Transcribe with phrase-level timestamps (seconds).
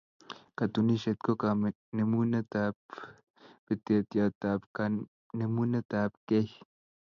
[0.57, 2.77] Katunisyet ko kanemunetab
[3.65, 6.49] peteyotab kanemunetabgei.